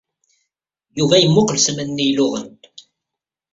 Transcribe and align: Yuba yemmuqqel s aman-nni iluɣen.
Yuba 0.97 1.15
yemmuqqel 1.21 1.57
s 1.59 1.67
aman-nni 1.71 2.05
iluɣen. 2.09 2.49